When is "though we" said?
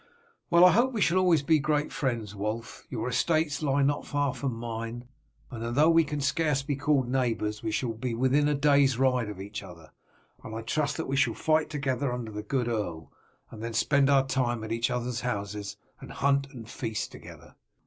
5.75-6.03